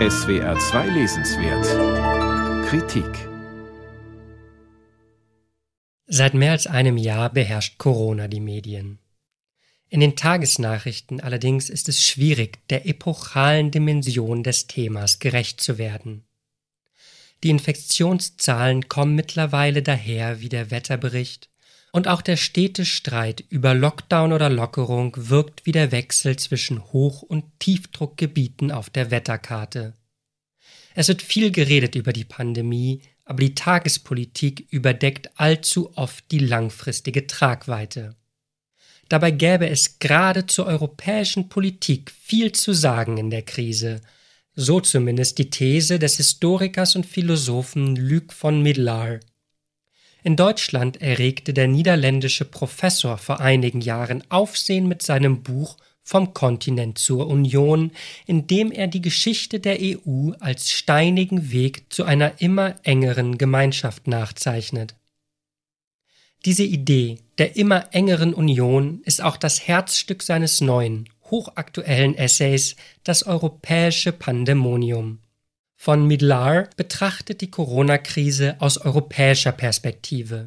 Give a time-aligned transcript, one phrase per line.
[0.00, 3.06] SWR 2 Lesenswert Kritik
[6.08, 8.98] Seit mehr als einem Jahr beherrscht Corona die Medien.
[9.88, 16.24] In den Tagesnachrichten allerdings ist es schwierig, der epochalen Dimension des Themas gerecht zu werden.
[17.44, 21.50] Die Infektionszahlen kommen mittlerweile daher wie der Wetterbericht,
[21.94, 27.22] und auch der stete Streit über Lockdown oder Lockerung wirkt wie der Wechsel zwischen Hoch-
[27.22, 29.94] und Tiefdruckgebieten auf der Wetterkarte.
[30.96, 37.28] Es wird viel geredet über die Pandemie, aber die Tagespolitik überdeckt allzu oft die langfristige
[37.28, 38.16] Tragweite.
[39.08, 44.00] Dabei gäbe es gerade zur europäischen Politik viel zu sagen in der Krise,
[44.56, 49.20] so zumindest die These des Historikers und Philosophen Luc von Midlar.
[50.26, 56.96] In Deutschland erregte der niederländische Professor vor einigen Jahren Aufsehen mit seinem Buch Vom Kontinent
[56.96, 57.90] zur Union,
[58.24, 64.06] in dem er die Geschichte der EU als steinigen Weg zu einer immer engeren Gemeinschaft
[64.06, 64.94] nachzeichnet.
[66.46, 73.26] Diese Idee der immer engeren Union ist auch das Herzstück seines neuen, hochaktuellen Essays Das
[73.26, 75.18] europäische Pandemonium.
[75.84, 80.44] Von Midlar betrachtet die Corona-Krise aus europäischer Perspektive.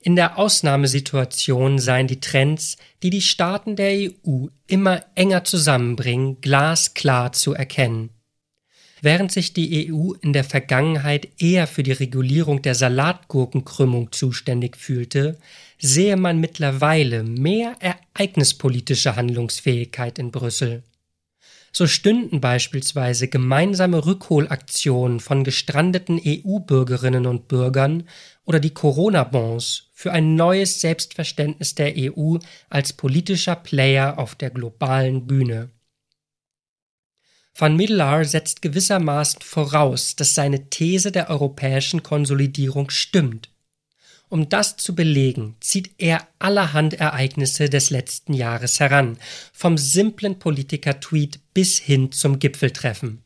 [0.00, 7.30] In der Ausnahmesituation seien die Trends, die die Staaten der EU immer enger zusammenbringen, glasklar
[7.30, 8.10] zu erkennen.
[9.02, 15.38] Während sich die EU in der Vergangenheit eher für die Regulierung der Salatgurkenkrümmung zuständig fühlte,
[15.78, 20.82] sehe man mittlerweile mehr ereignispolitische Handlungsfähigkeit in Brüssel.
[21.78, 28.08] So stünden beispielsweise gemeinsame Rückholaktionen von gestrandeten EU-Bürgerinnen und Bürgern
[28.44, 35.28] oder die Corona-Bonds für ein neues Selbstverständnis der EU als politischer Player auf der globalen
[35.28, 35.70] Bühne.
[37.54, 43.50] Van Middelar setzt gewissermaßen voraus, dass seine These der europäischen Konsolidierung stimmt.
[44.28, 49.18] Um das zu belegen, zieht er allerhand Ereignisse des letzten Jahres heran,
[49.52, 53.22] vom simplen Politiker-Tweet bis hin zum Gipfeltreffen.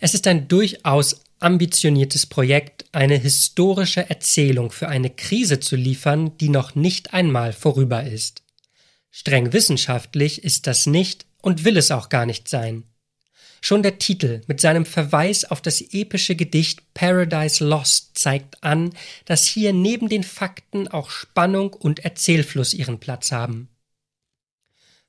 [0.00, 6.50] Es ist ein durchaus ambitioniertes Projekt, eine historische Erzählung für eine Krise zu liefern, die
[6.50, 8.42] noch nicht einmal vorüber ist.
[9.10, 12.84] Streng wissenschaftlich ist das nicht und will es auch gar nicht sein.
[13.60, 18.90] Schon der Titel mit seinem Verweis auf das epische Gedicht Paradise Lost zeigt an,
[19.26, 23.68] dass hier neben den Fakten auch Spannung und Erzählfluss ihren Platz haben.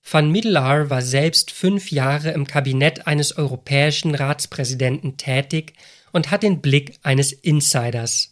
[0.03, 5.73] Van Middelar war selbst fünf Jahre im Kabinett eines europäischen Ratspräsidenten tätig
[6.11, 8.31] und hat den Blick eines Insiders.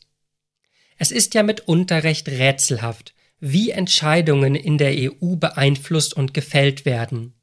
[0.97, 7.38] Es ist ja mitunter recht rätselhaft, wie Entscheidungen in der EU beeinflusst und gefällt werden.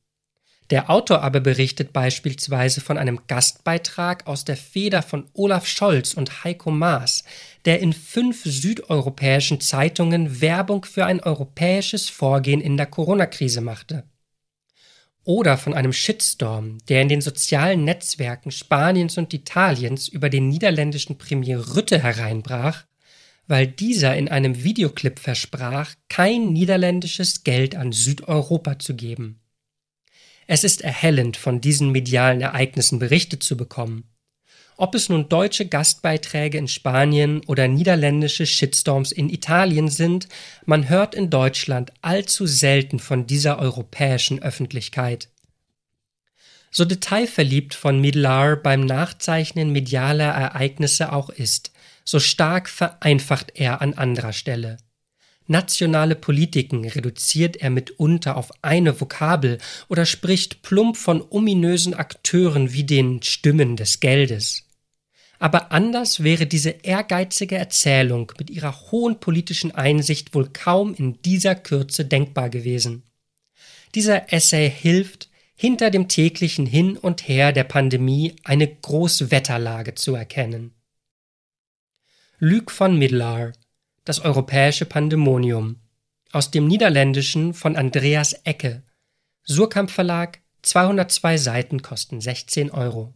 [0.71, 6.43] Der Autor aber berichtet beispielsweise von einem Gastbeitrag aus der Feder von Olaf Scholz und
[6.43, 7.23] Heiko Maas,
[7.65, 14.05] der in fünf südeuropäischen Zeitungen Werbung für ein europäisches Vorgehen in der Corona-Krise machte.
[15.23, 21.19] Oder von einem Shitstorm, der in den sozialen Netzwerken Spaniens und Italiens über den niederländischen
[21.19, 22.85] Premier Rütte hereinbrach,
[23.49, 29.41] weil dieser in einem Videoclip versprach, kein niederländisches Geld an Südeuropa zu geben.
[30.47, 34.05] Es ist erhellend, von diesen medialen Ereignissen berichtet zu bekommen.
[34.79, 40.29] Ob es nun deutsche Gastbeiträge in Spanien oder niederländische Shitstorms in Italien sind,
[40.67, 45.31] man hört in Deutschland allzu selten von dieser europäischen Öffentlichkeit.
[46.71, 51.73] So detailverliebt von Midlar beim Nachzeichnen medialer Ereignisse auch ist,
[52.05, 54.77] so stark vereinfacht er an anderer Stelle.
[55.49, 59.59] Nationale Politiken reduziert er mitunter auf eine Vokabel
[59.89, 64.65] oder spricht plump von ominösen Akteuren wie den Stimmen des Geldes.
[65.39, 71.55] Aber anders wäre diese ehrgeizige Erzählung mit ihrer hohen politischen Einsicht wohl kaum in dieser
[71.55, 73.03] Kürze denkbar gewesen.
[73.95, 80.75] Dieser Essay hilft, hinter dem täglichen Hin und Her der Pandemie eine Großwetterlage zu erkennen.
[82.39, 83.53] Luc von Midlar
[84.07, 85.81] das europäische Pandemonium.
[86.33, 88.85] Aus dem Niederländischen von Andreas Ecke.
[89.43, 93.15] Surkamp Verlag, 202 Seiten kosten 16 Euro.